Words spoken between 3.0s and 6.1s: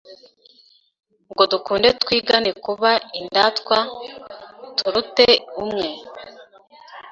indatwa turute umwe